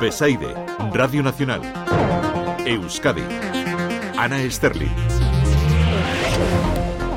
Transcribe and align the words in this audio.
Besaide, 0.00 0.54
Radio 0.92 1.24
Nacional. 1.24 1.60
Euskadi. 2.64 3.22
Ana 4.16 4.38
Sterling. 4.48 4.94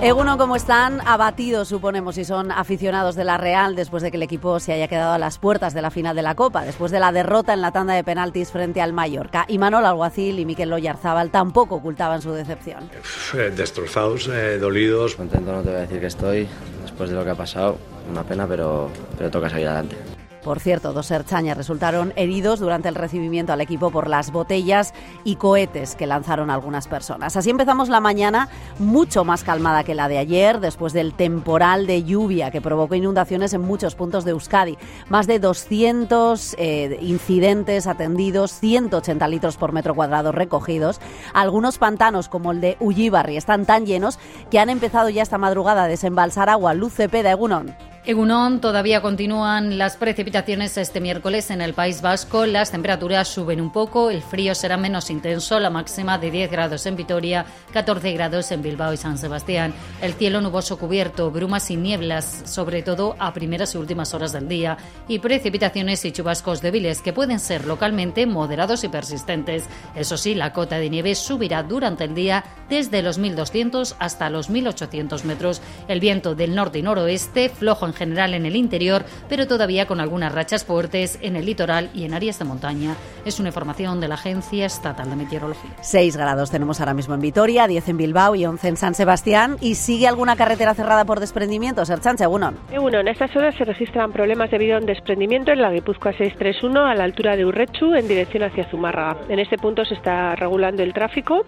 Eguno, 0.01 0.35
¿cómo 0.39 0.55
están? 0.55 0.99
Abatidos, 1.05 1.67
suponemos, 1.67 2.15
si 2.15 2.25
son 2.25 2.51
aficionados 2.51 3.13
de 3.13 3.23
la 3.23 3.37
Real 3.37 3.75
después 3.75 4.01
de 4.01 4.09
que 4.09 4.17
el 4.17 4.23
equipo 4.23 4.59
se 4.59 4.73
haya 4.73 4.87
quedado 4.87 5.13
a 5.13 5.19
las 5.19 5.37
puertas 5.37 5.75
de 5.75 5.83
la 5.83 5.91
final 5.91 6.15
de 6.15 6.23
la 6.23 6.33
Copa, 6.33 6.65
después 6.65 6.91
de 6.91 6.99
la 6.99 7.11
derrota 7.11 7.53
en 7.53 7.61
la 7.61 7.71
tanda 7.71 7.93
de 7.93 8.03
penaltis 8.03 8.51
frente 8.51 8.81
al 8.81 8.93
Mallorca. 8.93 9.45
Y 9.47 9.59
Manol 9.59 9.85
Alguacil 9.85 10.39
y 10.39 10.45
Miquel 10.45 10.71
Loyarzábal 10.71 11.29
tampoco 11.29 11.75
ocultaban 11.75 12.23
su 12.23 12.31
decepción. 12.31 12.89
Eh, 13.35 13.53
destrozados, 13.55 14.27
eh, 14.27 14.57
dolidos. 14.57 15.15
Contento 15.15 15.51
no 15.51 15.61
te 15.61 15.69
voy 15.69 15.77
a 15.77 15.81
decir 15.81 15.99
que 15.99 16.07
estoy, 16.07 16.47
después 16.81 17.11
de 17.11 17.15
lo 17.15 17.23
que 17.23 17.29
ha 17.29 17.35
pasado. 17.35 17.77
Una 18.09 18.23
pena, 18.23 18.47
pero, 18.47 18.89
pero 19.19 19.29
toca 19.29 19.51
seguir 19.51 19.67
adelante. 19.67 19.97
Por 20.43 20.59
cierto, 20.59 20.91
dos 20.91 21.05
serchañas 21.05 21.55
resultaron 21.55 22.13
heridos 22.15 22.59
durante 22.59 22.89
el 22.89 22.95
recibimiento 22.95 23.53
al 23.53 23.61
equipo 23.61 23.91
por 23.91 24.07
las 24.07 24.31
botellas 24.31 24.93
y 25.23 25.35
cohetes 25.35 25.95
que 25.95 26.07
lanzaron 26.07 26.49
algunas 26.49 26.87
personas. 26.87 27.35
Así 27.37 27.51
empezamos 27.51 27.89
la 27.89 27.99
mañana 27.99 28.49
mucho 28.79 29.23
más 29.23 29.43
calmada 29.43 29.83
que 29.83 29.93
la 29.93 30.07
de 30.07 30.17
ayer, 30.17 30.59
después 30.59 30.93
del 30.93 31.13
temporal 31.13 31.85
de 31.85 32.03
lluvia 32.03 32.49
que 32.49 32.59
provocó 32.59 32.95
inundaciones 32.95 33.53
en 33.53 33.61
muchos 33.61 33.93
puntos 33.93 34.25
de 34.25 34.31
Euskadi. 34.31 34.77
Más 35.09 35.27
de 35.27 35.39
200 35.39 36.55
eh, 36.57 36.97
incidentes 37.01 37.85
atendidos, 37.85 38.51
180 38.53 39.27
litros 39.27 39.57
por 39.57 39.73
metro 39.73 39.93
cuadrado 39.93 40.31
recogidos. 40.31 40.99
Algunos 41.33 41.77
pantanos, 41.77 42.29
como 42.29 42.51
el 42.51 42.61
de 42.61 42.77
Ullibarri, 42.79 43.37
están 43.37 43.65
tan 43.65 43.85
llenos 43.85 44.17
que 44.49 44.59
han 44.59 44.69
empezado 44.69 45.09
ya 45.09 45.21
esta 45.21 45.37
madrugada 45.37 45.83
a 45.83 45.87
desembalsar 45.87 46.49
agua. 46.49 46.73
Luz 46.73 46.93
Cepeda, 46.93 47.31
Egunon. 47.31 47.90
Egunon, 48.03 48.61
todavía 48.61 48.99
continúan 49.03 49.77
las 49.77 49.95
precipitaciones 49.95 50.75
este 50.75 50.99
miércoles 50.99 51.51
en 51.51 51.61
el 51.61 51.75
País 51.75 52.01
Vasco. 52.01 52.47
Las 52.47 52.71
temperaturas 52.71 53.27
suben 53.27 53.61
un 53.61 53.71
poco, 53.71 54.09
el 54.09 54.23
frío 54.23 54.55
será 54.55 54.75
menos 54.75 55.11
intenso, 55.11 55.59
la 55.59 55.69
máxima 55.69 56.17
de 56.17 56.31
10 56.31 56.49
grados 56.49 56.87
en 56.87 56.95
Vitoria, 56.95 57.45
14 57.73 58.11
grados 58.13 58.51
en 58.51 58.63
Bilbao 58.63 58.91
y 58.91 58.97
San 58.97 59.19
Sebastián. 59.19 59.75
El 60.01 60.15
cielo 60.15 60.41
nuboso 60.41 60.79
cubierto, 60.79 61.29
brumas 61.29 61.69
y 61.69 61.75
nieblas, 61.75 62.41
sobre 62.45 62.81
todo 62.81 63.15
a 63.19 63.31
primeras 63.33 63.75
y 63.75 63.77
últimas 63.77 64.15
horas 64.15 64.31
del 64.31 64.47
día, 64.47 64.77
y 65.07 65.19
precipitaciones 65.19 66.03
y 66.03 66.11
chubascos 66.11 66.59
débiles 66.59 67.03
que 67.03 67.13
pueden 67.13 67.39
ser 67.39 67.67
localmente 67.67 68.25
moderados 68.25 68.83
y 68.83 68.89
persistentes. 68.89 69.65
Eso 69.93 70.17
sí, 70.17 70.33
la 70.33 70.53
cota 70.53 70.79
de 70.79 70.89
nieve 70.89 71.13
subirá 71.13 71.61
durante 71.61 72.05
el 72.05 72.15
día 72.15 72.45
desde 72.67 73.03
los 73.03 73.19
1.200 73.19 73.95
hasta 73.99 74.31
los 74.31 74.49
1.800 74.49 75.23
metros. 75.23 75.61
El 75.87 75.99
viento 75.99 76.33
del 76.33 76.55
norte 76.55 76.79
y 76.79 76.81
noroeste 76.81 77.49
flojo 77.49 77.85
en 77.85 77.90
general 77.93 78.33
en 78.33 78.45
el 78.45 78.55
interior, 78.55 79.03
pero 79.29 79.47
todavía 79.47 79.85
con 79.85 79.99
algunas 79.99 80.33
rachas 80.33 80.65
fuertes 80.65 81.19
en 81.21 81.35
el 81.35 81.45
litoral 81.45 81.89
y 81.93 82.05
en 82.05 82.13
áreas 82.13 82.39
de 82.39 82.45
montaña. 82.45 82.95
Es 83.25 83.39
una 83.39 83.49
información 83.49 83.99
de 83.99 84.07
la 84.07 84.15
Agencia 84.15 84.65
Estatal 84.65 85.09
de 85.09 85.15
Meteorología. 85.15 85.71
6 85.81 86.17
grados 86.17 86.51
tenemos 86.51 86.79
ahora 86.79 86.93
mismo 86.93 87.13
en 87.13 87.21
Vitoria, 87.21 87.67
10 87.67 87.89
en 87.89 87.97
Bilbao 87.97 88.35
y 88.35 88.45
11 88.45 88.67
en 88.67 88.77
San 88.77 88.95
Sebastián. 88.95 89.57
¿Y 89.61 89.75
sigue 89.75 90.07
alguna 90.07 90.35
carretera 90.35 90.73
cerrada 90.73 91.05
por 91.05 91.19
desprendimiento? 91.19 91.85
Serchanche, 91.85 92.25
uno. 92.27 92.53
Bueno, 92.79 92.99
en 92.99 93.07
estas 93.07 93.35
horas 93.35 93.55
se 93.55 93.65
registran 93.65 94.11
problemas 94.11 94.49
debido 94.51 94.75
a 94.75 94.79
un 94.79 94.85
desprendimiento 94.85 95.51
en 95.51 95.61
la 95.61 95.71
Guipúzcoa 95.71 96.11
631 96.13 96.85
a 96.85 96.95
la 96.95 97.03
altura 97.03 97.35
de 97.35 97.45
Urrechu 97.45 97.93
en 97.95 98.07
dirección 98.07 98.43
hacia 98.43 98.69
Zumárraga. 98.69 99.17
En 99.29 99.39
este 99.39 99.57
punto 99.57 99.85
se 99.85 99.93
está 99.93 100.35
regulando 100.35 100.83
el 100.83 100.93
tráfico, 100.93 101.45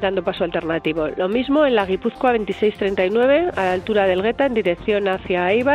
dando 0.00 0.22
paso 0.22 0.44
alternativo. 0.44 1.08
Lo 1.16 1.28
mismo 1.28 1.64
en 1.66 1.74
la 1.74 1.86
Guipúzcoa 1.86 2.32
2639 2.32 3.50
a 3.56 3.64
la 3.64 3.72
altura 3.72 4.06
del 4.06 4.22
Gueta 4.22 4.46
en 4.46 4.54
dirección 4.54 5.08
hacia 5.08 5.50
Eibar 5.50 5.73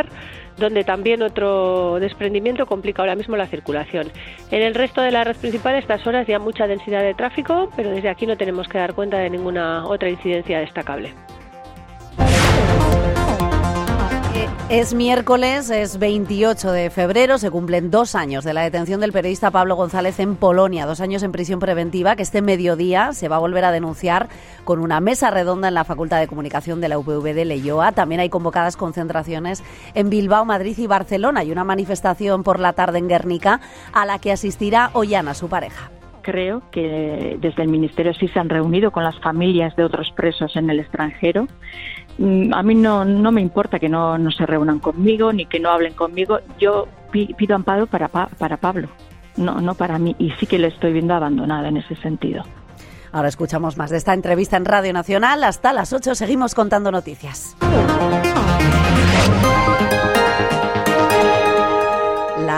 donde 0.58 0.84
también 0.84 1.22
otro 1.22 2.00
desprendimiento 2.00 2.66
complica 2.66 3.02
ahora 3.02 3.16
mismo 3.16 3.36
la 3.36 3.48
circulación. 3.48 4.12
En 4.52 4.62
el 4.62 4.76
resto 4.76 5.02
de 5.02 5.12
la 5.12 5.24
red 5.24 5.36
principal, 5.38 5.76
estas 5.76 6.06
horas 6.06 6.28
ya 6.28 6.38
mucha 6.38 6.68
densidad 6.68 7.02
de 7.02 7.14
tráfico, 7.14 7.70
pero 7.76 7.92
desde 7.92 8.10
aquí 8.10 8.28
no 8.28 8.38
tenemos 8.38 8.68
que 8.68 8.78
dar 8.78 8.94
cuenta 8.94 9.18
de 9.18 9.30
ninguna 9.30 9.86
otra 9.86 10.10
incidencia 10.10 10.60
destacable. 10.60 11.14
Es 14.70 14.94
miércoles, 14.94 15.72
es 15.72 15.98
28 15.98 16.72
de 16.72 16.92
febrero, 16.92 17.40
se 17.40 17.50
cumplen 17.50 17.90
dos 17.90 18.14
años 18.14 18.44
de 18.44 18.54
la 18.54 18.62
detención 18.62 19.02
del 19.02 19.12
periodista 19.12 19.50
Pablo 19.50 19.76
González 19.76 20.20
en 20.20 20.36
Polonia, 20.36 20.86
dos 20.86 21.02
años 21.02 21.24
en 21.24 21.32
prisión 21.32 21.60
preventiva 21.60 22.16
que 22.16 22.22
este 22.22 22.44
mediodía 22.44 23.14
se 23.14 23.28
va 23.30 23.38
a 23.38 23.40
volver 23.40 23.66
a 23.66 23.72
denunciar 23.72 24.30
con 24.66 24.80
una 24.80 25.00
mesa 25.00 25.32
redonda 25.32 25.70
en 25.70 25.74
la 25.74 25.86
Facultad 25.86 26.20
de 26.20 26.28
Comunicación 26.28 26.82
de 26.82 26.90
la 26.90 27.00
UPV 27.00 27.34
de 27.34 27.46
Leyoa. 27.46 27.94
También 27.94 28.22
hay 28.22 28.30
convocadas 28.30 28.78
concentraciones 28.78 29.64
en 29.96 30.12
Bilbao, 30.12 30.46
Madrid 30.46 30.78
y 30.78 30.86
Barcelona 30.86 31.44
y 31.44 31.52
una 31.52 31.64
manifestación 31.64 32.44
por 32.44 32.60
la 32.60 32.74
tarde 32.74 33.00
en 33.00 33.08
Guernica 33.08 33.62
a 33.92 34.06
la 34.06 34.20
que 34.20 34.32
asistirá 34.32 34.92
Ollana, 34.94 35.34
su 35.34 35.50
pareja 35.50 35.90
creo 36.22 36.62
que 36.72 37.38
desde 37.40 37.64
el 37.64 37.70
Ministerio 37.70 38.14
sí 38.14 38.28
se 38.28 38.40
han 38.40 38.50
reunido 38.50 38.92
con 38.92 39.04
las 39.04 39.20
familias 39.20 39.76
de 39.76 39.84
otros 39.84 40.12
presos 40.16 40.56
en 40.56 40.70
el 40.70 40.80
extranjero 40.80 41.48
Mm, 42.20 42.54
a 42.54 42.62
mí 42.64 42.76
no, 42.76 43.06
no 43.06 43.32
me 43.32 43.40
importa 43.40 43.80
que 43.80 43.88
no, 43.88 44.18
no, 44.18 44.30
se 44.32 44.46
reúnan 44.46 44.80
conmigo 44.80 45.32
ni 45.32 45.46
que 45.46 45.60
no 45.60 45.70
hablen 45.70 45.94
conmigo. 45.94 46.40
Yo 46.60 46.88
pido 47.12 47.56
amparo 47.56 47.88
para, 47.88 48.10
para 48.10 48.58
Pablo, 48.58 48.90
no, 49.38 49.62
no 49.62 49.74
para 49.74 49.98
mí. 49.98 50.16
Y 50.20 50.32
sí 50.32 50.46
que 50.46 50.60
le 50.60 50.68
estoy 50.68 50.92
viendo 50.92 51.14
abandonada 51.14 51.70
en 51.70 51.78
ese 51.78 51.96
sentido. 51.96 52.44
Ahora 53.12 53.30
escuchamos 53.30 53.78
más 53.78 53.90
de 53.90 53.98
esta 53.98 54.14
entrevista 54.14 54.58
en 54.58 54.66
Radio 54.66 54.92
Nacional. 54.92 55.44
Hasta 55.46 55.72
las 55.72 55.94
8 55.94 56.14
seguimos 56.14 56.54
contando 56.54 56.92
noticias. 56.92 57.56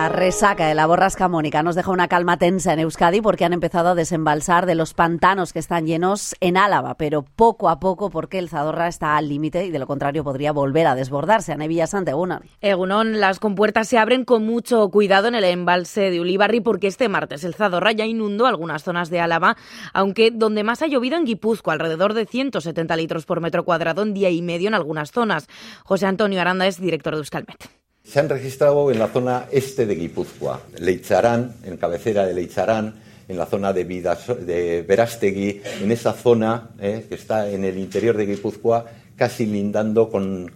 La 0.01 0.09
resaca 0.09 0.65
de 0.65 0.73
la 0.73 0.87
borrasca 0.87 1.27
Mónica 1.27 1.61
nos 1.61 1.75
deja 1.75 1.91
una 1.91 2.07
calma 2.07 2.37
tensa 2.37 2.73
en 2.73 2.79
Euskadi 2.79 3.21
porque 3.21 3.45
han 3.45 3.53
empezado 3.53 3.89
a 3.89 3.93
desembalsar 3.93 4.65
de 4.65 4.73
los 4.73 4.95
pantanos 4.95 5.53
que 5.53 5.59
están 5.59 5.85
llenos 5.85 6.35
en 6.39 6.57
Álava, 6.57 6.95
pero 6.95 7.21
poco 7.21 7.69
a 7.69 7.79
poco 7.79 8.09
porque 8.09 8.39
el 8.39 8.49
Zadorra 8.49 8.87
está 8.87 9.15
al 9.15 9.29
límite 9.29 9.63
y 9.63 9.69
de 9.69 9.77
lo 9.77 9.85
contrario 9.85 10.23
podría 10.23 10.53
volver 10.53 10.87
a 10.87 10.95
desbordarse. 10.95 11.55
Nevilla 11.55 11.85
Santa 11.85 12.09
Egunon. 12.09 12.41
Egunon, 12.61 13.19
las 13.19 13.37
compuertas 13.37 13.89
se 13.89 13.99
abren 13.99 14.25
con 14.25 14.43
mucho 14.43 14.89
cuidado 14.89 15.27
en 15.27 15.35
el 15.35 15.43
embalse 15.43 16.09
de 16.09 16.19
Ulibarri 16.19 16.61
porque 16.61 16.87
este 16.87 17.07
martes 17.07 17.43
el 17.43 17.53
Zadorra 17.53 17.91
ya 17.91 18.07
inundó 18.07 18.47
algunas 18.47 18.81
zonas 18.81 19.11
de 19.11 19.19
Álava, 19.19 19.55
aunque 19.93 20.31
donde 20.31 20.63
más 20.63 20.81
ha 20.81 20.87
llovido 20.87 21.15
en 21.15 21.25
Guipúzcoa, 21.25 21.73
alrededor 21.73 22.15
de 22.15 22.25
170 22.25 22.95
litros 22.95 23.27
por 23.27 23.39
metro 23.39 23.65
cuadrado 23.65 24.01
en 24.01 24.15
día 24.15 24.31
y 24.31 24.41
medio 24.41 24.67
en 24.67 24.73
algunas 24.73 25.11
zonas. 25.11 25.47
José 25.83 26.07
Antonio 26.07 26.41
Aranda 26.41 26.65
es 26.65 26.81
director 26.81 27.13
de 27.13 27.19
Euskalmet. 27.19 27.80
Se 28.03 28.19
han 28.19 28.29
registrado 28.29 28.91
en 28.91 28.99
la 28.99 29.07
zona 29.07 29.45
este 29.51 29.85
de 29.85 29.95
Guipúzcoa, 29.95 30.61
Leicharán, 30.79 31.53
en 31.63 31.77
cabecera 31.77 32.25
de 32.25 32.33
Leicharán, 32.33 32.95
en 33.27 33.37
la 33.37 33.45
zona 33.45 33.71
de, 33.71 33.85
de 33.85 34.81
Verástegui, 34.81 35.61
en 35.81 35.91
esa 35.91 36.13
zona 36.13 36.71
eh, 36.79 37.05
que 37.07 37.15
está 37.15 37.49
en 37.49 37.63
el 37.63 37.77
interior 37.77 38.17
de 38.17 38.25
Guipúzcoa, 38.25 38.85
casi 39.15 39.45
lindando 39.45 40.09
con, 40.09 40.51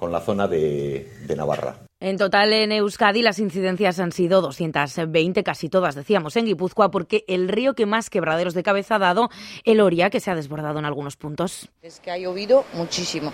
la 0.00 0.20
zona 0.20 0.48
de, 0.48 1.08
Navarra. 1.36 1.76
En 2.00 2.18
total, 2.18 2.52
en 2.52 2.72
Euskadi 2.72 3.22
las 3.22 3.38
incidencias 3.38 4.00
han 4.00 4.12
sido 4.12 4.42
220, 4.42 5.42
casi 5.44 5.68
todas, 5.68 5.94
decíamos, 5.94 6.36
en 6.36 6.46
Guipúzcoa, 6.46 6.90
porque 6.90 7.24
el 7.28 7.48
río 7.48 7.74
que 7.74 7.86
más 7.86 8.10
quebraderos 8.10 8.54
de 8.54 8.62
cabeza 8.62 8.96
ha 8.96 8.98
dado, 8.98 9.30
el 9.64 9.80
Oria, 9.80 10.10
que 10.10 10.20
se 10.20 10.30
ha 10.30 10.34
desbordado 10.34 10.78
en 10.78 10.84
algunos 10.84 11.16
puntos. 11.16 11.68
Es 11.82 12.00
que 12.00 12.10
ha 12.10 12.18
llovido 12.18 12.64
muchísimo. 12.74 13.32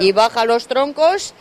Y 0.00 0.12
baja 0.12 0.46
los 0.46 0.66
troncos 0.66 1.34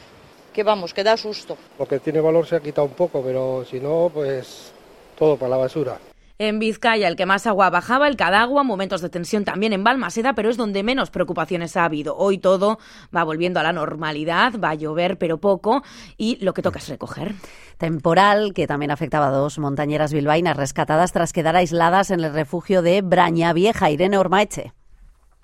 que 0.54 0.64
vamos, 0.64 0.94
que 0.94 1.04
da 1.04 1.18
susto. 1.18 1.58
Lo 1.78 1.86
que 1.86 2.00
tiene 2.00 2.22
valor 2.22 2.48
se 2.48 2.56
ha 2.56 2.62
quitado 2.62 2.88
un 2.88 2.94
poco, 2.94 3.22
pero 3.22 3.66
si 3.66 3.80
no, 3.80 4.10
pues 4.14 4.72
todo 5.18 5.36
para 5.36 5.50
la 5.50 5.58
basura. 5.58 5.98
En 6.40 6.58
Vizcaya, 6.58 7.08
el 7.08 7.16
que 7.16 7.28
más 7.28 7.46
agua 7.46 7.70
bajaba, 7.70 8.08
el 8.08 8.18
Cadagua, 8.18 8.64
momentos 8.64 9.02
de 9.02 9.10
tensión 9.10 9.46
también 9.46 9.72
en 9.72 9.84
Balmaseda, 9.84 10.34
pero 10.34 10.50
es 10.50 10.58
donde 10.58 10.82
menos 10.82 11.12
preocupaciones 11.12 11.78
ha 11.78 11.86
habido. 11.86 12.18
Hoy 12.18 12.40
todo 12.40 12.80
va 13.16 13.24
volviendo 13.24 13.60
a 13.60 13.64
la 13.64 13.72
normalidad, 13.72 14.54
va 14.60 14.72
a 14.72 14.76
llover, 14.76 15.18
pero 15.18 15.38
poco, 15.38 15.84
y 16.18 16.44
lo 16.44 16.54
que 16.54 16.64
toca 16.64 16.80
es 16.80 16.90
recoger. 16.90 17.36
Temporal 17.78 18.54
que 18.54 18.66
también 18.66 18.92
afectaba 18.92 19.28
a 19.28 19.32
dos 19.32 19.60
montañeras 19.60 20.12
bilbaínas 20.12 20.58
rescatadas 20.58 21.12
tras 21.12 21.34
quedar 21.34 21.56
aisladas 21.56 22.10
en 22.10 22.22
el 22.22 22.34
refugio 22.34 22.82
de 22.82 23.02
Braña 23.02 23.54
Vieja. 23.54 23.92
Irene 23.92 24.18
Ormaeche. 24.18 24.74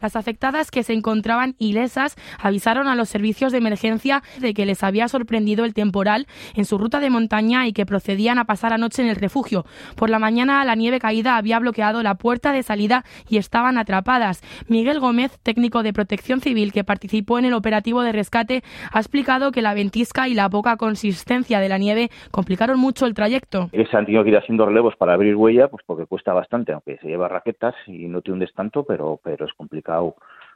Las 0.01 0.15
afectadas 0.15 0.71
que 0.71 0.83
se 0.83 0.93
encontraban 0.93 1.55
ilesas 1.59 2.15
avisaron 2.39 2.87
a 2.87 2.95
los 2.95 3.09
servicios 3.09 3.51
de 3.51 3.57
emergencia 3.57 4.23
de 4.39 4.53
que 4.53 4.65
les 4.65 4.83
había 4.83 5.07
sorprendido 5.09 5.65
el 5.65 5.73
temporal 5.73 6.27
en 6.55 6.65
su 6.65 6.77
ruta 6.77 6.99
de 6.99 7.09
montaña 7.09 7.67
y 7.67 7.73
que 7.73 7.85
procedían 7.85 8.39
a 8.39 8.45
pasar 8.45 8.71
la 8.71 8.77
noche 8.77 9.01
en 9.01 9.09
el 9.09 9.17
refugio. 9.17 9.65
Por 9.95 10.09
la 10.09 10.19
mañana 10.19 10.63
la 10.63 10.75
nieve 10.75 10.99
caída 10.99 11.35
había 11.35 11.59
bloqueado 11.59 12.01
la 12.01 12.15
puerta 12.15 12.53
de 12.53 12.63
salida 12.63 13.03
y 13.27 13.37
estaban 13.37 13.77
atrapadas. 13.77 14.41
Miguel 14.69 14.99
Gómez, 14.99 15.37
técnico 15.43 15.83
de 15.83 15.91
protección 15.91 16.39
civil 16.39 16.71
que 16.71 16.85
participó 16.85 17.37
en 17.37 17.45
el 17.45 17.53
operativo 17.53 18.01
de 18.01 18.13
rescate, 18.13 18.63
ha 18.91 18.99
explicado 18.99 19.51
que 19.51 19.61
la 19.61 19.73
ventisca 19.73 20.29
y 20.29 20.33
la 20.33 20.49
poca 20.49 20.77
consistencia 20.77 21.59
de 21.59 21.69
la 21.69 21.77
nieve 21.77 22.09
complicaron 22.31 22.79
mucho 22.79 23.05
el 23.05 23.13
trayecto. 23.13 23.69
Se 23.71 23.97
han 23.97 24.05
tenido 24.05 24.23
que 24.23 24.29
ir 24.29 24.37
haciendo 24.37 24.65
relevos 24.65 24.95
para 24.95 25.13
abrir 25.13 25.35
huella, 25.35 25.67
pues 25.67 25.83
porque 25.85 26.05
cuesta 26.05 26.31
bastante, 26.33 26.71
aunque 26.71 26.97
se 27.01 27.07
lleva 27.07 27.27
raquetas 27.27 27.75
y 27.87 28.07
no 28.07 28.21
te 28.21 28.31
hundes 28.31 28.53
tanto, 28.53 28.83
pero, 28.83 29.19
pero 29.23 29.45
es 29.45 29.53
complicado 29.53 29.88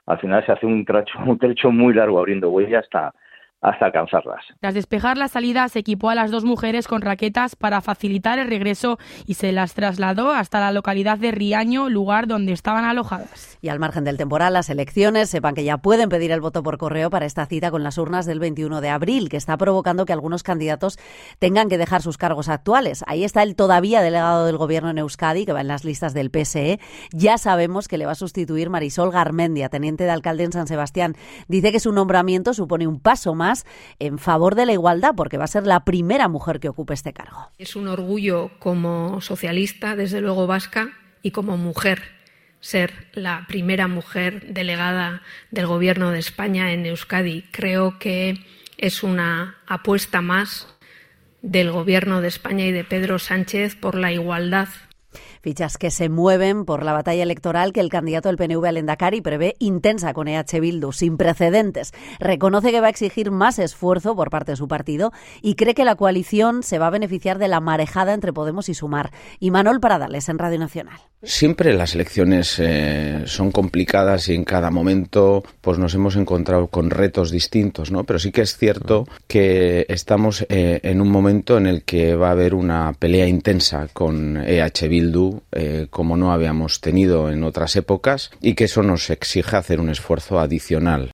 al 0.05 0.19
final 0.19 0.45
se 0.45 0.51
hace 0.51 0.65
un 0.65 0.85
trecho, 0.85 1.19
un 1.25 1.37
trecho 1.37 1.71
muy 1.71 1.93
largo 1.93 2.19
abriendo 2.19 2.49
huella 2.49 2.79
hasta, 2.79 3.13
hasta 3.63 3.85
alcanzarlas. 3.85 4.43
Tras 4.59 4.73
despejar 4.73 5.17
la 5.17 5.29
salida, 5.29 5.67
se 5.69 5.79
equipó 5.79 6.09
a 6.09 6.15
las 6.15 6.31
dos 6.31 6.43
mujeres 6.43 6.87
con 6.87 7.01
raquetas 7.01 7.55
para 7.55 7.79
facilitar 7.79 8.37
el 8.37 8.49
regreso 8.49 8.99
y 9.25 9.35
se 9.35 9.53
las 9.53 9.73
trasladó 9.73 10.31
hasta 10.31 10.59
la 10.59 10.71
localidad 10.71 11.17
de 11.17 11.31
Riaño, 11.31 11.89
lugar 11.89 12.27
donde 12.27 12.51
estaban 12.51 12.83
alojadas. 12.83 13.57
Y 13.61 13.69
al 13.69 13.79
margen 13.79 14.03
del 14.03 14.17
temporal, 14.17 14.53
las 14.53 14.69
elecciones, 14.69 15.29
sepan 15.29 15.55
que 15.55 15.63
ya 15.63 15.77
pueden 15.77 16.09
pedir 16.09 16.31
el 16.31 16.41
voto 16.41 16.61
por 16.61 16.77
correo 16.77 17.09
para 17.09 17.25
esta 17.25 17.45
cita 17.45 17.71
con 17.71 17.83
las 17.83 17.97
urnas 17.97 18.25
del 18.25 18.39
21 18.39 18.81
de 18.81 18.89
abril, 18.89 19.29
que 19.29 19.37
está 19.37 19.55
provocando 19.55 20.05
que 20.05 20.11
algunos 20.11 20.43
candidatos 20.43 20.99
tengan 21.39 21.69
que 21.69 21.77
dejar 21.77 22.01
sus 22.01 22.17
cargos 22.17 22.49
actuales. 22.49 23.05
Ahí 23.07 23.23
está 23.23 23.43
el 23.43 23.55
todavía 23.55 24.01
delegado 24.01 24.45
del 24.45 24.57
gobierno 24.57 24.89
en 24.89 24.97
Euskadi, 24.97 25.45
que 25.45 25.53
va 25.53 25.61
en 25.61 25.69
las 25.69 25.85
listas 25.85 26.13
del 26.13 26.31
PSE. 26.31 26.81
Ya 27.13 27.37
sabemos 27.37 27.87
que 27.87 27.97
le 27.97 28.05
va 28.05 28.11
a 28.11 28.15
sustituir 28.15 28.69
Marisol 28.69 29.11
Garmendia, 29.11 29.69
teniente 29.69 30.03
de 30.03 30.11
alcalde 30.11 30.43
en 30.43 30.51
San 30.51 30.67
Sebastián. 30.67 31.15
Dice 31.47 31.71
que 31.71 31.79
su 31.79 31.93
nombramiento 31.93 32.53
supone 32.53 32.87
un 32.87 32.99
paso 32.99 33.33
más 33.35 33.52
en 33.99 34.19
favor 34.19 34.55
de 34.55 34.65
la 34.65 34.73
igualdad, 34.73 35.13
porque 35.15 35.37
va 35.37 35.45
a 35.45 35.47
ser 35.47 35.65
la 35.65 35.85
primera 35.85 36.27
mujer 36.27 36.59
que 36.59 36.69
ocupe 36.69 36.93
este 36.93 37.13
cargo. 37.13 37.51
Es 37.57 37.75
un 37.75 37.87
orgullo 37.87 38.51
como 38.59 39.21
socialista, 39.21 39.95
desde 39.95 40.21
luego 40.21 40.47
vasca, 40.47 40.91
y 41.21 41.31
como 41.31 41.57
mujer 41.57 42.01
ser 42.59 42.93
la 43.13 43.45
primera 43.47 43.87
mujer 43.87 44.53
delegada 44.53 45.21
del 45.51 45.67
Gobierno 45.67 46.11
de 46.11 46.19
España 46.19 46.71
en 46.71 46.85
Euskadi. 46.85 47.43
Creo 47.51 47.99
que 47.99 48.45
es 48.77 49.03
una 49.03 49.57
apuesta 49.67 50.21
más 50.21 50.67
del 51.41 51.71
Gobierno 51.71 52.21
de 52.21 52.29
España 52.29 52.65
y 52.65 52.71
de 52.71 52.85
Pedro 52.85 53.19
Sánchez 53.19 53.75
por 53.75 53.95
la 53.95 54.13
igualdad 54.13 54.69
Fichas 55.43 55.77
que 55.77 55.91
se 55.91 56.07
mueven 56.07 56.63
por 56.63 56.85
la 56.85 56.93
batalla 56.93 57.21
electoral 57.21 57.73
que 57.73 57.81
el 57.81 57.89
candidato 57.89 58.29
del 58.29 58.37
PNV 58.37 58.65
al 58.65 58.77
Endacari 58.77 59.19
prevé 59.19 59.55
intensa 59.59 60.13
con 60.13 60.29
EH 60.29 60.61
Bildu, 60.61 60.93
sin 60.93 61.17
precedentes. 61.17 61.91
Reconoce 62.17 62.71
que 62.71 62.79
va 62.79 62.87
a 62.87 62.89
exigir 62.89 63.29
más 63.29 63.59
esfuerzo 63.59 64.15
por 64.15 64.29
parte 64.29 64.53
de 64.53 64.55
su 64.55 64.69
partido 64.69 65.11
y 65.41 65.55
cree 65.55 65.73
que 65.73 65.83
la 65.83 65.95
coalición 65.95 66.63
se 66.63 66.79
va 66.79 66.87
a 66.87 66.91
beneficiar 66.91 67.39
de 67.39 67.49
la 67.49 67.59
marejada 67.59 68.13
entre 68.13 68.31
Podemos 68.31 68.69
y 68.69 68.73
Sumar. 68.73 69.11
Y 69.37 69.51
Manuel 69.51 69.81
Paradales 69.81 70.29
en 70.29 70.39
Radio 70.39 70.59
Nacional. 70.59 71.12
Siempre 71.25 71.73
las 71.73 71.95
elecciones 71.95 72.59
eh, 72.59 73.23
son 73.25 73.51
complicadas 73.51 74.27
y 74.27 74.35
en 74.35 74.43
cada 74.43 74.71
momento 74.71 75.41
pues 75.61 75.77
nos 75.77 75.95
hemos 75.95 76.17
encontrado 76.17 76.67
con 76.67 76.89
retos 76.89 77.31
distintos, 77.31 77.91
¿no? 77.91 78.03
Pero 78.03 78.19
sí 78.19 78.31
que 78.33 78.41
es 78.41 78.57
cierto 78.57 79.07
que 79.25 79.85
estamos 79.87 80.45
eh, 80.49 80.81
en 80.83 80.99
un 80.99 81.09
momento 81.09 81.57
en 81.57 81.67
el 81.67 81.83
que 81.83 82.15
va 82.15 82.27
a 82.27 82.31
haber 82.31 82.53
una 82.53 82.91
pelea 82.99 83.25
intensa 83.25 83.87
con 83.93 84.35
EH 84.35 84.89
Bildu 84.89 85.39
como 85.89 86.17
no 86.17 86.33
habíamos 86.33 86.81
tenido 86.81 87.31
en 87.31 87.43
otras 87.43 87.77
épocas 87.77 88.31
y 88.41 88.55
que 88.55 88.65
eso 88.65 88.83
nos 88.83 89.09
exige 89.09 89.55
hacer 89.55 89.79
un 89.79 89.89
esfuerzo 89.89 90.39
adicional. 90.39 91.11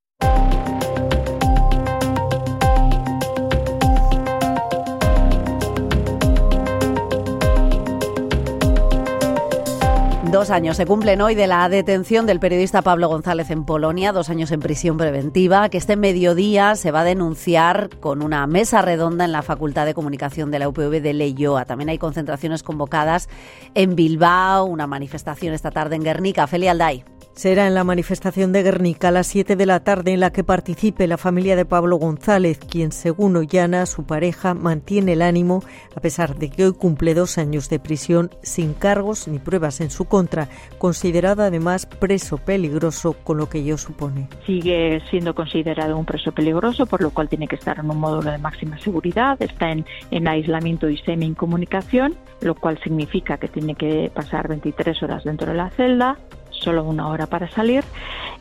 Dos 10.32 10.52
años 10.52 10.78
se 10.78 10.86
cumplen 10.86 11.22
hoy 11.22 11.34
de 11.34 11.48
la 11.48 11.68
detención 11.70 12.28
del 12.28 12.40
periodista 12.40 12.84
Pablo 12.84 13.10
González 13.10 13.50
en 13.50 13.66
Polonia, 13.66 14.12
dos 14.12 14.30
años 14.30 14.52
en 14.52 14.60
prisión 14.60 14.96
preventiva, 14.96 15.70
que 15.70 15.80
este 15.80 15.96
mediodía 15.96 16.76
se 16.76 16.92
va 16.92 17.02
a 17.02 17.04
denunciar 17.04 17.90
con 18.00 18.22
una 18.22 18.46
mesa 18.46 18.84
redonda 18.84 19.26
en 19.26 19.32
la 19.32 19.42
Facultad 19.42 19.88
de 19.88 19.96
Comunicación 19.96 20.52
de 20.52 20.60
la 20.60 20.70
UPV 20.70 21.02
de 21.02 21.14
Leyoa. 21.14 21.66
También 21.66 21.90
hay 21.90 21.98
concentraciones 21.98 22.62
convocadas 22.62 23.28
en 23.74 23.96
Bilbao, 23.96 24.66
una 24.66 24.86
manifestación 24.86 25.56
esta 25.56 25.72
tarde 25.72 25.96
en 25.96 26.04
Guernica. 26.04 26.46
Felia 26.46 26.72
Alday. 26.72 27.04
Será 27.40 27.68
en 27.68 27.74
la 27.74 27.86
manifestación 27.86 28.52
de 28.52 28.64
Guernica 28.64 29.08
a 29.08 29.12
las 29.12 29.28
7 29.28 29.56
de 29.56 29.66
la 29.66 29.80
tarde 29.80 30.12
en 30.12 30.20
la 30.20 30.34
que 30.34 30.44
participe 30.44 31.08
la 31.08 31.16
familia 31.16 31.56
de 31.56 31.64
Pablo 31.64 31.96
González, 31.96 32.60
quien, 32.60 32.92
según 32.92 33.38
Ollana, 33.38 33.86
su 33.86 34.06
pareja, 34.06 34.54
mantiene 34.54 35.14
el 35.14 35.22
ánimo 35.22 35.64
a 35.96 36.02
pesar 36.02 36.36
de 36.36 36.50
que 36.50 36.66
hoy 36.66 36.74
cumple 36.74 37.14
dos 37.14 37.38
años 37.38 37.70
de 37.70 37.80
prisión 37.80 38.30
sin 38.42 38.74
cargos 38.74 39.30
ni 39.30 39.40
pruebas 39.40 39.80
en 39.80 39.90
su 39.90 40.04
contra, 40.04 40.50
considerado 40.80 41.42
además 41.42 41.86
preso 41.86 42.40
peligroso, 42.40 43.14
con 43.24 43.38
lo 43.38 43.48
que 43.48 43.60
ello 43.60 43.78
supone. 43.78 44.28
Sigue 44.46 45.02
siendo 45.10 45.34
considerado 45.34 45.96
un 45.96 46.04
preso 46.04 46.34
peligroso, 46.34 46.88
por 46.88 47.02
lo 47.02 47.12
cual 47.12 47.30
tiene 47.30 47.48
que 47.48 47.56
estar 47.56 47.80
en 47.80 47.90
un 47.90 48.02
módulo 48.02 48.32
de 48.32 48.38
máxima 48.38 48.78
seguridad, 48.80 49.42
está 49.42 49.72
en, 49.72 49.86
en 50.12 50.28
aislamiento 50.28 50.90
y 50.90 50.98
semi-incomunicación, 50.98 52.18
lo 52.42 52.56
cual 52.56 52.78
significa 52.84 53.38
que 53.38 53.48
tiene 53.48 53.76
que 53.76 54.12
pasar 54.14 54.50
23 54.50 55.04
horas 55.04 55.24
dentro 55.24 55.48
de 55.48 55.54
la 55.54 55.70
celda, 55.70 56.18
solo 56.64 56.84
una 56.84 57.08
hora 57.08 57.28
para 57.28 57.50
salir 57.50 57.84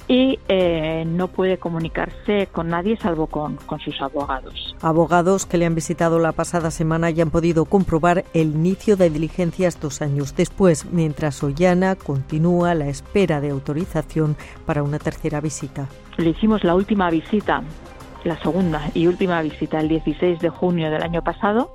y 0.08 0.38
eh, 0.48 1.04
no 1.06 1.28
puede 1.28 1.58
comunicarse 1.58 2.48
con 2.50 2.70
nadie 2.70 2.96
salvo 2.96 3.26
con, 3.26 3.56
con, 3.56 3.78
sus 3.78 4.00
abogados. 4.00 4.74
Abogados 4.80 5.44
que 5.44 5.58
le 5.58 5.66
han 5.66 5.74
visitado 5.74 6.18
la 6.18 6.32
pasada 6.32 6.70
semana 6.70 7.10
y 7.10 7.20
han 7.20 7.30
podido 7.30 7.66
comprobar 7.66 8.24
el 8.32 8.54
inicio 8.54 8.96
de 8.96 9.10
diligencias 9.10 9.78
dos 9.80 10.00
años 10.00 10.34
después, 10.34 10.86
mientras 10.90 11.42
Ollana 11.42 11.94
continúa 11.94 12.74
la 12.74 12.88
espera 12.88 13.40
de 13.42 13.50
autorización 13.50 14.36
para 14.64 14.82
una 14.82 14.98
tercera 14.98 15.40
visita. 15.40 15.88
Le 16.16 16.30
hicimos 16.30 16.64
la 16.64 16.74
última 16.74 17.10
visita, 17.10 17.62
la 18.24 18.38
segunda 18.40 18.90
y 18.94 19.06
última 19.06 19.42
visita 19.42 19.78
el 19.78 19.88
16 19.88 20.40
de 20.40 20.48
junio 20.48 20.90
del 20.90 21.02
año 21.02 21.22
pasado 21.22 21.74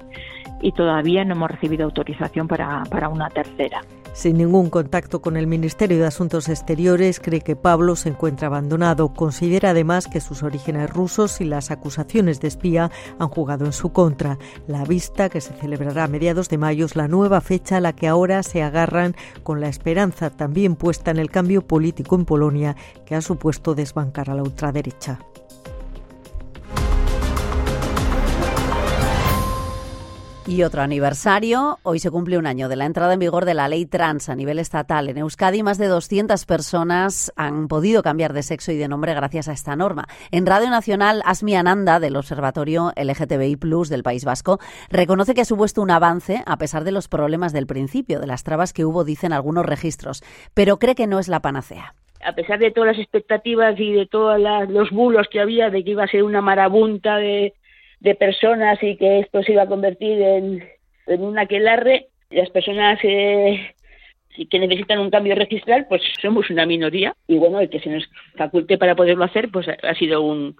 y 0.59 0.71
todavía 0.71 1.23
no 1.23 1.33
hemos 1.35 1.51
recibido 1.51 1.85
autorización 1.85 2.47
para, 2.47 2.83
para 2.89 3.09
una 3.09 3.29
tercera. 3.29 3.81
Sin 4.13 4.37
ningún 4.37 4.69
contacto 4.69 5.23
con 5.23 5.37
el 5.37 5.47
Ministerio 5.47 5.97
de 5.97 6.05
Asuntos 6.05 6.47
Exteriores, 6.47 7.19
cree 7.19 7.41
que 7.41 7.55
Pablo 7.55 7.95
se 7.95 8.09
encuentra 8.09 8.45
abandonado. 8.45 9.11
Considera 9.11 9.71
además 9.71 10.07
que 10.07 10.21
sus 10.21 10.43
orígenes 10.43 10.91
rusos 10.91 11.41
y 11.41 11.45
las 11.45 11.71
acusaciones 11.71 12.39
de 12.39 12.47
espía 12.47 12.91
han 13.17 13.29
jugado 13.29 13.65
en 13.65 13.73
su 13.73 13.91
contra. 13.91 14.37
La 14.67 14.85
vista, 14.85 15.29
que 15.29 15.41
se 15.41 15.53
celebrará 15.53 16.03
a 16.03 16.07
mediados 16.07 16.47
de 16.47 16.59
mayo, 16.59 16.85
es 16.85 16.95
la 16.95 17.07
nueva 17.07 17.41
fecha 17.41 17.77
a 17.77 17.81
la 17.81 17.93
que 17.93 18.07
ahora 18.07 18.43
se 18.43 18.61
agarran 18.61 19.15
con 19.41 19.59
la 19.59 19.67
esperanza 19.67 20.29
también 20.29 20.75
puesta 20.75 21.09
en 21.09 21.17
el 21.17 21.31
cambio 21.31 21.65
político 21.65 22.15
en 22.15 22.25
Polonia 22.25 22.75
que 23.07 23.15
ha 23.15 23.21
supuesto 23.21 23.73
desbancar 23.73 24.29
a 24.29 24.35
la 24.35 24.43
ultraderecha. 24.43 25.19
Y 30.45 30.63
otro 30.63 30.81
aniversario, 30.81 31.79
hoy 31.83 31.99
se 31.99 32.11
cumple 32.11 32.37
un 32.37 32.45
año 32.45 32.67
de 32.67 32.75
la 32.75 32.85
entrada 32.85 33.13
en 33.13 33.19
vigor 33.19 33.45
de 33.45 33.53
la 33.53 33.69
ley 33.69 33.85
trans 33.85 34.27
a 34.27 34.35
nivel 34.35 34.59
estatal. 34.59 35.07
En 35.07 35.17
Euskadi 35.17 35.63
más 35.63 35.77
de 35.77 35.87
200 35.87 36.45
personas 36.45 37.31
han 37.37 37.69
podido 37.69 38.03
cambiar 38.03 38.33
de 38.33 38.43
sexo 38.43 38.73
y 38.73 38.77
de 38.77 38.89
nombre 38.89 39.13
gracias 39.13 39.47
a 39.47 39.53
esta 39.53 39.77
norma. 39.77 40.05
En 40.31 40.45
Radio 40.45 40.69
Nacional, 40.69 41.21
Asmi 41.25 41.55
Ananda, 41.55 42.01
del 42.01 42.17
Observatorio 42.17 42.91
LGTBI 42.97 43.55
Plus 43.55 43.87
del 43.87 44.03
País 44.03 44.25
Vasco, 44.25 44.59
reconoce 44.89 45.33
que 45.33 45.41
ha 45.41 45.45
supuesto 45.45 45.81
un 45.81 45.91
avance 45.91 46.43
a 46.45 46.57
pesar 46.57 46.83
de 46.83 46.91
los 46.91 47.07
problemas 47.07 47.53
del 47.53 47.65
principio, 47.65 48.19
de 48.19 48.27
las 48.27 48.43
trabas 48.43 48.73
que 48.73 48.83
hubo, 48.83 49.05
dicen 49.05 49.31
algunos 49.31 49.65
registros, 49.65 50.23
pero 50.53 50.77
cree 50.77 50.95
que 50.95 51.07
no 51.07 51.19
es 51.19 51.29
la 51.29 51.41
panacea 51.41 51.95
a 52.25 52.35
pesar 52.35 52.57
de 52.57 52.71
todas 52.71 52.95
las 52.95 53.03
expectativas 53.03 53.77
y 53.77 53.91
de 53.91 54.05
todos 54.05 54.39
los 54.69 54.91
bulos 54.91 55.27
que 55.29 55.41
había 55.41 55.69
de 55.69 55.83
que 55.83 55.91
iba 55.91 56.05
a 56.05 56.07
ser 56.07 56.23
una 56.23 56.39
marabunta 56.39 57.17
de, 57.17 57.53
de 58.03 58.15
personas 58.15 58.77
y 58.83 58.97
que 58.97 59.19
esto 59.19 59.41
se 59.43 59.53
iba 59.53 59.63
a 59.63 59.67
convertir 59.67 60.21
en, 60.21 60.63
en 61.07 61.23
un 61.23 61.39
aquelarre, 61.39 62.09
las 62.29 62.49
personas 62.49 62.99
eh, 63.03 63.73
que 64.49 64.59
necesitan 64.59 64.99
un 64.99 65.09
cambio 65.09 65.35
registral, 65.35 65.85
pues 65.87 66.01
somos 66.21 66.49
una 66.49 66.65
minoría 66.65 67.15
y 67.27 67.37
bueno, 67.37 67.61
el 67.61 67.69
que 67.69 67.79
se 67.79 67.89
nos 67.89 68.03
faculte 68.35 68.77
para 68.77 68.95
poderlo 68.95 69.23
hacer, 69.23 69.49
pues 69.51 69.67
ha 69.67 69.95
sido 69.95 70.21
un, 70.21 70.57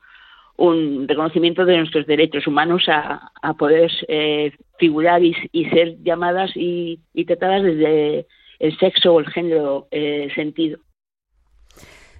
un 0.56 1.06
reconocimiento 1.06 1.66
de 1.66 1.78
nuestros 1.78 2.08
derechos 2.08 2.48
humanos 2.48 2.86
a, 2.88 3.32
a 3.42 3.54
poder 3.56 3.92
eh, 4.08 4.54
figurar 4.78 5.22
y, 5.22 5.34
ser 5.70 6.02
llamadas 6.02 6.52
y, 6.56 7.02
y, 7.14 7.26
tratadas 7.26 7.64
desde 7.64 8.26
el 8.60 8.78
sexo 8.78 9.16
o 9.16 9.20
el 9.20 9.28
género 9.30 9.90
eh, 9.92 10.30
sentido. 10.34 10.80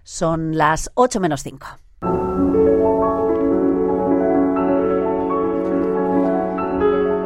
Son 0.04 0.58
las 0.58 0.92
8 0.96 1.22
menos 1.22 1.44
5. 1.44 1.83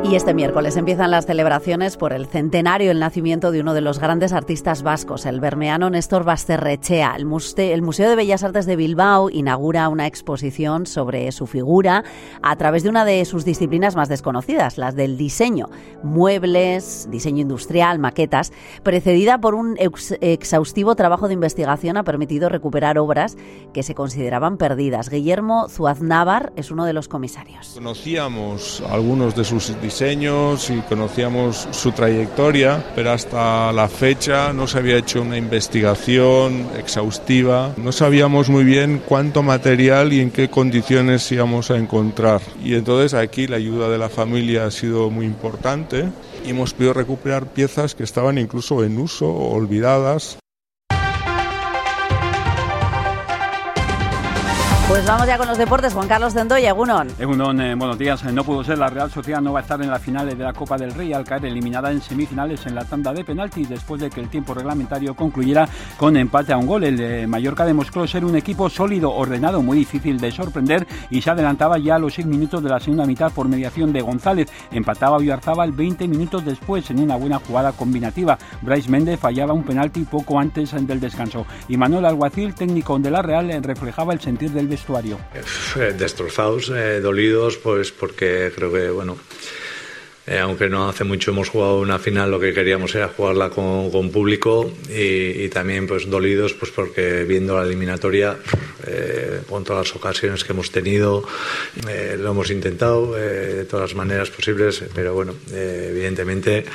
Y 0.09 0.15
este 0.15 0.33
miércoles 0.33 0.77
empiezan 0.77 1.11
las 1.11 1.25
celebraciones 1.25 1.97
por 1.97 2.13
el 2.13 2.27
centenario 2.27 2.87
del 2.87 2.99
nacimiento 2.99 3.51
de 3.51 3.59
uno 3.59 3.73
de 3.73 3.81
los 3.81 3.99
grandes 3.99 4.31
artistas 4.31 4.81
vascos, 4.81 5.25
el 5.25 5.41
bermeano 5.41 5.89
Néstor 5.89 6.23
Basterrechea. 6.23 7.13
El, 7.17 7.27
el, 7.57 7.81
Museo 7.81 8.09
de 8.09 8.15
Bellas 8.15 8.41
Artes 8.41 8.65
de 8.65 8.77
Bilbao 8.77 9.29
inaugura 9.29 9.89
una 9.89 10.07
exposición 10.07 10.85
sobre 10.85 11.29
su 11.33 11.45
figura 11.45 12.05
a 12.41 12.55
través 12.55 12.83
de 12.83 12.89
una 12.89 13.03
de 13.03 13.25
sus 13.25 13.43
disciplinas 13.43 13.97
más 13.97 14.07
desconocidas, 14.07 14.77
las 14.77 14.95
del 14.95 15.17
diseño, 15.17 15.65
muebles, 16.03 17.09
diseño 17.11 17.41
industrial, 17.41 17.99
maquetas, 17.99 18.53
precedida 18.83 19.41
por 19.41 19.55
un 19.55 19.75
exhaustivo 19.77 20.95
trabajo 20.95 21.27
de 21.27 21.33
investigación 21.33 21.97
ha 21.97 22.05
permitido 22.05 22.47
recuperar 22.47 22.97
obras 22.97 23.35
que 23.73 23.83
se 23.83 23.93
consideraban 23.93 24.55
perdidas. 24.55 25.09
Guillermo 25.09 25.67
Zuaznavar 25.67 26.53
es 26.55 26.71
uno 26.71 26.85
de 26.85 26.93
los 26.93 27.09
comisarios. 27.09 27.73
Conocíamos 27.73 28.81
algunos 28.89 29.35
de 29.35 29.43
sus 29.43 29.67
diseños 29.81 29.96
diseños 29.97 30.69
y 30.69 30.79
conocíamos 30.81 31.67
su 31.71 31.91
trayectoria, 31.91 32.85
pero 32.93 33.13
hasta 33.13 33.71
la 33.73 33.89
fecha 33.89 34.53
no 34.53 34.67
se 34.67 34.77
había 34.77 34.97
hecho 34.97 35.23
una 35.23 35.37
investigación 35.37 36.67
exhaustiva, 36.77 37.73
no 37.77 37.91
sabíamos 37.91 38.47
muy 38.47 38.63
bien 38.63 39.01
cuánto 39.03 39.41
material 39.41 40.13
y 40.13 40.19
en 40.19 40.29
qué 40.29 40.49
condiciones 40.49 41.31
íbamos 41.31 41.71
a 41.71 41.77
encontrar. 41.77 42.41
Y 42.63 42.75
entonces 42.75 43.15
aquí 43.15 43.47
la 43.47 43.55
ayuda 43.55 43.89
de 43.89 43.97
la 43.97 44.09
familia 44.09 44.65
ha 44.67 44.71
sido 44.71 45.09
muy 45.09 45.25
importante 45.25 46.09
y 46.45 46.51
hemos 46.51 46.75
podido 46.75 46.93
recuperar 46.93 47.47
piezas 47.47 47.95
que 47.95 48.03
estaban 48.03 48.37
incluso 48.37 48.83
en 48.83 48.99
uso 48.99 49.33
olvidadas. 49.33 50.37
Pues 54.87 55.05
vamos 55.05 55.27
ya 55.27 55.37
con 55.37 55.49
los 55.49 55.57
deportes. 55.57 55.93
Juan 55.93 56.07
Carlos 56.07 56.33
Dendoya, 56.33 56.69
Egunon. 56.69 57.09
Egunon, 57.19 57.59
eh, 57.59 57.75
buenos 57.75 57.97
días. 57.97 58.23
No 58.23 58.45
pudo 58.45 58.63
ser. 58.63 58.77
La 58.77 58.87
Real 58.87 59.11
Sociedad 59.11 59.41
no 59.41 59.51
va 59.51 59.59
a 59.59 59.61
estar 59.61 59.81
en 59.81 59.91
las 59.91 60.01
finales 60.01 60.37
de 60.37 60.43
la 60.45 60.53
Copa 60.53 60.77
del 60.77 60.93
Rey 60.93 61.11
al 61.11 61.25
caer 61.25 61.43
eliminada 61.47 61.91
en 61.91 62.01
semifinales 62.01 62.65
en 62.65 62.73
la 62.73 62.85
tanda 62.85 63.11
de 63.11 63.25
penaltis 63.25 63.67
después 63.67 63.99
de 63.99 64.09
que 64.09 64.21
el 64.21 64.29
tiempo 64.29 64.53
reglamentario 64.53 65.13
concluyera 65.13 65.67
con 65.97 66.15
empate 66.15 66.53
a 66.53 66.57
un 66.57 66.67
gol. 66.67 66.85
El 66.85 66.95
de 66.95 67.27
Mallorca 67.27 67.65
demostró 67.65 68.07
ser 68.07 68.23
un 68.23 68.37
equipo 68.37 68.69
sólido, 68.69 69.13
ordenado, 69.13 69.61
muy 69.61 69.79
difícil 69.79 70.21
de 70.21 70.31
sorprender 70.31 70.87
y 71.09 71.21
se 71.21 71.31
adelantaba 71.31 71.77
ya 71.79 71.95
a 71.95 71.99
los 71.99 72.13
seis 72.13 72.25
minutos 72.25 72.63
de 72.63 72.69
la 72.69 72.79
segunda 72.79 73.05
mitad 73.05 73.33
por 73.33 73.49
mediación 73.49 73.91
de 73.91 73.99
González. 73.99 74.49
Empataba 74.71 75.17
el 75.17 75.71
20 75.73 76.07
minutos 76.07 76.45
después 76.45 76.89
en 76.91 77.01
una 77.01 77.17
buena 77.17 77.39
jugada 77.39 77.73
combinativa. 77.73 78.37
Bryce 78.61 78.89
Méndez 78.89 79.19
fallaba 79.19 79.51
un 79.51 79.65
penalti 79.65 80.05
poco 80.05 80.39
antes 80.39 80.71
del 80.87 81.01
descanso 81.01 81.45
y 81.67 81.75
Manuel 81.75 82.05
Alguacil, 82.05 82.55
técnico 82.55 82.97
de 82.99 83.11
la 83.11 83.21
Real, 83.21 83.51
reflejaba 83.61 84.13
el 84.13 84.21
sentir 84.21 84.51
del 84.51 84.76
eh, 85.75 85.93
destrozados, 85.97 86.69
eh, 86.69 86.99
dolidos, 87.01 87.57
pues 87.57 87.91
porque 87.91 88.51
creo 88.55 88.71
que, 88.71 88.89
bueno, 88.89 89.17
eh, 90.25 90.39
aunque 90.39 90.69
no 90.69 90.89
hace 90.89 91.03
mucho 91.03 91.31
hemos 91.31 91.49
jugado 91.49 91.79
una 91.79 91.99
final, 91.99 92.31
lo 92.31 92.39
que 92.39 92.53
queríamos 92.53 92.93
era 92.95 93.07
jugarla 93.07 93.49
con, 93.49 94.11
público 94.11 94.71
y, 94.89 95.47
también 95.49 95.87
pues 95.87 96.09
dolidos 96.09 96.53
pues 96.53 96.71
porque 96.71 97.23
viendo 97.23 97.57
la 97.57 97.65
eliminatoria 97.65 98.37
con 99.49 99.63
todas 99.63 99.87
las 99.87 99.95
ocasiones 99.95 100.43
que 100.43 100.51
hemos 100.53 100.69
tenido 100.71 101.23
lo 102.17 102.31
hemos 102.31 102.51
intentado 102.51 103.13
de 103.13 103.65
todas 103.65 103.89
las 103.91 103.95
maneras 103.95 104.29
posibles 104.29 104.83
pero 104.93 105.13
bueno 105.13 105.33
evidentemente 105.51 106.65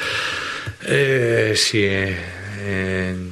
si 1.54 1.84
en 1.84 2.16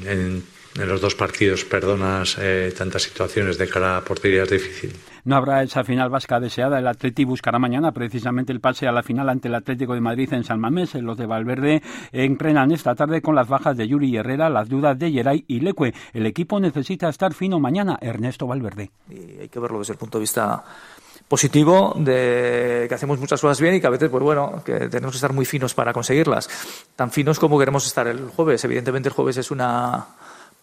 en 0.06 0.42
los 0.74 1.00
dos 1.00 1.14
partidos 1.14 1.64
perdonas 1.64 2.36
eh, 2.38 2.72
tantas 2.76 3.02
situaciones 3.02 3.58
de 3.58 3.68
cara 3.68 3.96
a 3.96 4.04
portería 4.04 4.44
es 4.44 4.50
difícil. 4.50 4.92
No 5.24 5.36
habrá 5.36 5.62
esa 5.62 5.84
final 5.84 6.08
vasca 6.08 6.40
deseada. 6.40 6.78
El 6.78 6.86
Atleti 6.86 7.24
buscará 7.24 7.58
mañana 7.58 7.92
precisamente 7.92 8.52
el 8.52 8.60
pase 8.60 8.86
a 8.86 8.92
la 8.92 9.02
final 9.02 9.28
ante 9.28 9.48
el 9.48 9.54
Atlético 9.54 9.94
de 9.94 10.00
Madrid 10.00 10.32
en 10.32 10.44
San 10.44 10.60
Mamés. 10.60 10.94
Los 10.94 11.18
de 11.18 11.26
Valverde 11.26 11.82
entrenan 12.12 12.72
esta 12.72 12.94
tarde 12.94 13.20
con 13.20 13.34
las 13.34 13.48
bajas 13.48 13.76
de 13.76 13.88
Yuri 13.88 14.16
Herrera, 14.16 14.48
las 14.48 14.68
dudas 14.68 14.98
de 14.98 15.10
Geray 15.10 15.44
y 15.46 15.60
Leque. 15.60 15.92
El 16.12 16.26
equipo 16.26 16.58
necesita 16.60 17.08
estar 17.08 17.34
fino 17.34 17.58
mañana. 17.58 17.98
Ernesto 18.00 18.46
Valverde. 18.46 18.90
Y 19.10 19.40
hay 19.40 19.48
que 19.48 19.60
verlo 19.60 19.80
desde 19.80 19.94
el 19.94 19.98
punto 19.98 20.18
de 20.18 20.22
vista 20.22 20.64
positivo 21.28 21.94
de 21.96 22.86
que 22.88 22.94
hacemos 22.94 23.20
muchas 23.20 23.40
cosas 23.40 23.60
bien 23.60 23.74
y 23.74 23.80
que 23.80 23.86
a 23.86 23.90
veces, 23.90 24.08
pues 24.08 24.22
bueno, 24.22 24.62
que 24.64 24.88
tenemos 24.88 25.12
que 25.12 25.18
estar 25.18 25.32
muy 25.32 25.44
finos 25.44 25.74
para 25.74 25.92
conseguirlas. 25.92 26.48
Tan 26.96 27.10
finos 27.10 27.38
como 27.38 27.58
queremos 27.58 27.86
estar 27.86 28.06
el 28.08 28.28
jueves. 28.30 28.64
Evidentemente 28.64 29.10
el 29.10 29.14
jueves 29.14 29.36
es 29.36 29.50
una 29.50 30.06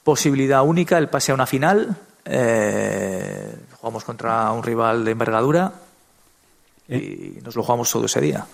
posibilidad 0.08 0.64
única 0.64 0.98
el 0.98 1.10
pase 1.10 1.34
a 1.34 1.36
una 1.36 1.46
final. 1.46 1.94
Eh, 2.24 3.58
jugamos 3.74 4.06
contra 4.06 4.50
un 4.54 4.64
rival 4.64 5.04
de 5.04 5.12
envergadura 5.12 5.74
y 6.88 7.40
nos 7.44 7.58
lo 7.58 7.62
jugamos 7.62 7.92
todo 7.92 8.06
ese 8.06 8.22
día. 8.22 8.46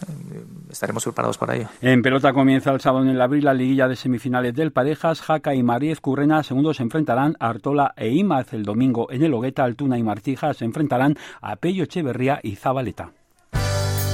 Estaremos 0.71 1.03
preparados 1.03 1.37
para 1.37 1.55
ello. 1.55 1.67
En 1.79 2.01
pelota 2.01 2.33
comienza 2.33 2.71
el 2.71 2.81
sábado 2.81 3.05
en 3.05 3.11
el 3.11 3.21
abril 3.21 3.45
la 3.45 3.53
liguilla 3.53 3.87
de 3.87 3.95
semifinales 3.95 4.55
del 4.55 4.71
Parejas. 4.71 5.21
Jaca 5.21 5.53
y 5.53 5.61
Mariez 5.61 5.99
Currena 5.99 6.41
segundos 6.41 6.77
se 6.77 6.83
enfrentarán 6.83 7.37
a 7.39 7.49
Artola 7.49 7.93
e 7.97 8.09
Imaz. 8.09 8.51
El 8.53 8.63
domingo 8.63 9.11
en 9.11 9.21
el 9.21 9.31
Hogueta, 9.31 9.63
Altuna 9.63 9.99
y 9.99 10.01
Martija 10.01 10.55
se 10.55 10.65
enfrentarán 10.65 11.15
a 11.39 11.55
Pello 11.57 11.83
Echeverría 11.83 12.39
y 12.41 12.55
Zabaleta. 12.55 13.11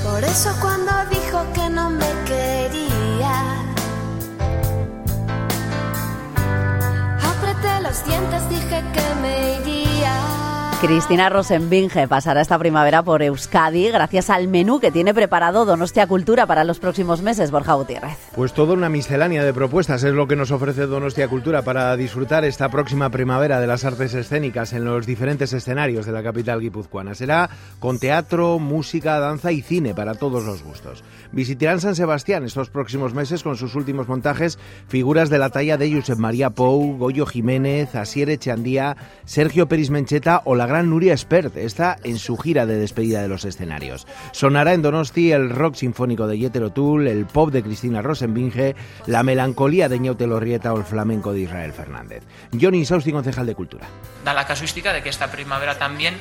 Por 0.04 0.22
eso 0.26 0.50
cuando 0.60 0.92
dijo 1.10 1.40
que 1.54 1.70
no 1.70 1.90
me 1.90 2.19
los 7.90 8.06
dientes 8.06 8.48
dije 8.50 8.84
que 8.94 9.16
me 9.20 9.56
iría. 9.56 10.29
Cristina 10.82 11.28
Rosenbinge 11.28 12.08
pasará 12.08 12.40
esta 12.40 12.58
primavera 12.58 13.04
por 13.04 13.22
Euskadi 13.22 13.90
gracias 13.90 14.30
al 14.30 14.48
menú 14.48 14.80
que 14.80 14.92
tiene 14.92 15.14
preparado 15.14 15.66
Donostia 15.66 16.08
Cultura 16.08 16.48
para 16.48 16.64
los 16.64 16.80
próximos 16.80 17.22
meses, 17.22 17.52
Borja 17.52 17.74
Gutiérrez. 17.74 18.18
Pues 18.34 18.54
toda 18.54 18.76
una 18.76 18.88
miscelánea 18.88 19.44
de 19.44 19.54
propuestas 19.54 20.06
es 20.06 20.14
lo 20.14 20.26
que 20.26 20.38
nos 20.38 20.52
ofrece 20.52 20.86
Donostia 20.86 21.28
Cultura 21.28 21.64
para 21.64 21.94
disfrutar 21.98 22.46
esta 22.46 22.70
próxima 22.70 23.10
primavera 23.10 23.60
de 23.60 23.68
las 23.68 23.84
artes 23.84 24.14
escénicas 24.14 24.72
en 24.72 24.86
los 24.86 25.06
diferentes 25.06 25.52
escenarios 25.52 26.06
de 26.06 26.14
la 26.14 26.24
capital 26.24 26.62
guipuzcoana. 26.62 27.14
Será 27.14 27.50
con 27.80 28.00
teatro, 28.00 28.58
música, 28.58 29.20
danza 29.20 29.52
y 29.52 29.62
cine 29.62 29.94
para 29.94 30.14
todos 30.14 30.46
los 30.46 30.64
gustos. 30.64 31.04
Visitarán 31.34 31.82
San 31.82 31.96
Sebastián 31.96 32.46
estos 32.46 32.70
próximos 32.70 33.14
meses 33.14 33.44
con 33.44 33.58
sus 33.58 33.76
últimos 33.76 34.08
montajes 34.08 34.58
figuras 34.88 35.30
de 35.30 35.40
la 35.40 35.50
talla 35.50 35.76
de 35.76 35.94
Josep 35.94 36.20
María 36.20 36.52
Pou, 36.52 36.98
Goyo 36.98 37.26
Jiménez, 37.26 37.96
Asier 37.96 38.30
Echandía, 38.30 38.96
Sergio 39.26 39.68
Peris 39.68 39.90
Mencheta 39.90 40.42
o 40.46 40.56
la 40.56 40.69
gran 40.70 40.90
Nuria 40.90 41.16
Espert 41.16 41.58
está 41.58 41.98
en 42.04 42.20
su 42.20 42.38
gira 42.38 42.68
de 42.68 42.78
despedida 42.78 43.24
de 43.24 43.28
los 43.28 43.44
escenarios. 43.44 44.06
Sonará 44.32 44.74
en 44.74 44.84
Donosti 44.84 45.32
el 45.32 45.50
rock 45.50 45.74
sinfónico 45.74 46.28
de 46.28 46.38
Yetero 46.38 46.72
Tull, 46.72 47.08
el 47.08 47.26
pop 47.26 47.50
de 47.50 47.64
Cristina 47.64 48.04
Rosenbinge, 48.04 48.76
la 49.08 49.24
melancolía 49.24 49.90
de 49.90 49.98
Ñaute 49.98 50.28
Lorrieta 50.28 50.72
o 50.72 50.78
el 50.78 50.84
flamenco 50.84 51.34
de 51.34 51.42
Israel 51.42 51.74
Fernández. 51.74 52.24
Johnny 52.54 52.86
Sausti, 52.86 53.12
concejal 53.12 53.48
de 53.48 53.56
Cultura. 53.56 53.88
Da 54.24 54.36
la 54.36 54.46
casuística 54.46 54.94
de 54.94 55.02
que 55.02 55.10
esta 55.10 55.32
primavera 55.32 55.80
también 55.80 56.14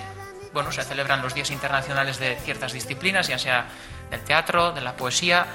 bueno, 0.54 0.72
se 0.72 0.82
celebran 0.82 1.20
los 1.20 1.34
días 1.34 1.50
internacionales 1.50 2.18
de 2.18 2.36
ciertas 2.36 2.72
disciplinas, 2.72 3.28
ya 3.28 3.38
sea 3.38 3.66
del 4.10 4.20
teatro, 4.20 4.72
de 4.72 4.80
la 4.80 4.96
poesía. 4.96 5.46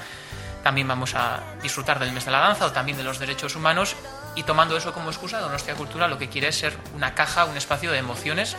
También 0.62 0.86
vamos 0.86 1.16
a 1.16 1.40
disfrutar 1.62 1.98
del 1.98 2.12
mes 2.12 2.24
de 2.24 2.30
la 2.30 2.38
danza 2.38 2.66
o 2.66 2.72
también 2.72 2.96
de 2.96 3.02
los 3.02 3.18
derechos 3.18 3.56
humanos 3.56 3.96
y 4.36 4.42
tomando 4.42 4.76
eso 4.76 4.92
como 4.92 5.10
excusa, 5.10 5.40
Donostia 5.40 5.74
Cultura 5.74 6.08
lo 6.08 6.18
que 6.18 6.28
quiere 6.28 6.48
es 6.48 6.56
ser 6.56 6.76
una 6.94 7.14
caja, 7.14 7.44
un 7.44 7.56
espacio 7.56 7.92
de 7.92 7.98
emociones 7.98 8.56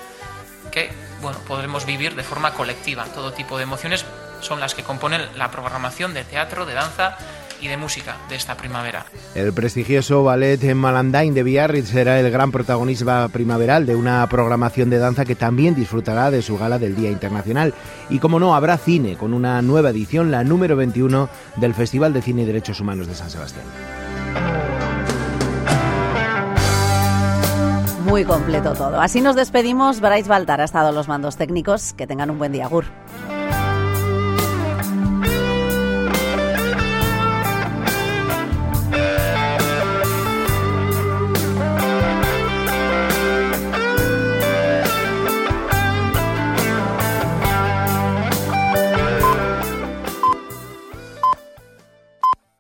que 0.76 0.90
bueno, 1.22 1.40
podremos 1.48 1.86
vivir 1.86 2.16
de 2.16 2.24
forma 2.24 2.54
colectiva. 2.54 3.06
Todo 3.06 3.32
tipo 3.32 3.58
de 3.58 3.64
emociones 3.64 4.06
son 4.42 4.60
las 4.60 4.76
que 4.76 4.84
componen 4.84 5.22
la 5.38 5.50
programación 5.50 6.14
de 6.14 6.24
teatro, 6.24 6.66
de 6.66 6.74
danza 6.74 7.18
y 7.62 7.70
de 7.70 7.78
música 7.78 8.18
de 8.30 8.36
esta 8.36 8.58
primavera. 8.58 9.06
El 9.34 9.54
prestigioso 9.54 10.24
ballet 10.24 10.62
en 10.66 10.78
Malandain 10.78 11.34
de 11.34 11.44
Biarritz 11.44 11.90
será 11.90 12.20
el 12.20 12.30
gran 12.30 12.52
protagonista 12.52 13.28
primaveral 13.30 13.86
de 13.86 13.96
una 13.96 14.28
programación 14.28 14.90
de 14.90 15.00
danza 15.00 15.24
que 15.24 15.36
también 15.36 15.74
disfrutará 15.74 16.30
de 16.30 16.42
su 16.42 16.58
gala 16.58 16.78
del 16.78 16.96
Día 16.96 17.10
Internacional. 17.10 17.74
Y 18.10 18.20
como 18.20 18.40
no, 18.40 18.54
habrá 18.54 18.78
cine 18.78 19.16
con 19.16 19.34
una 19.34 19.62
nueva 19.62 19.92
edición, 19.92 20.30
la 20.30 20.44
número 20.44 20.76
21 20.76 21.30
del 21.56 21.74
Festival 21.74 22.14
de 22.14 22.22
Cine 22.22 22.44
y 22.44 22.46
Derechos 22.46 22.82
Humanos 22.82 23.08
de 23.08 23.16
San 23.16 23.30
Sebastián. 23.30 23.66
Muy 28.16 28.24
completo 28.24 28.72
todo. 28.72 29.02
Así 29.02 29.20
nos 29.20 29.36
despedimos. 29.36 30.00
Bryce 30.00 30.30
Baltar 30.30 30.62
ha 30.62 30.64
estado 30.64 30.94
los 30.94 31.10
mandos 31.10 31.36
técnicos. 31.36 31.92
Que 31.92 32.08
tengan 32.08 32.30
un 32.30 32.38
buen 32.38 32.54
día, 32.54 32.66
Gur. 32.66 32.86